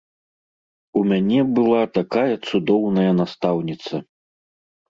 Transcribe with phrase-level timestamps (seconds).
[1.01, 3.95] У мяне была такая цудоўная настаўніца.